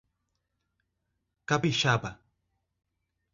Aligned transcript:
Capixaba 1.51 2.17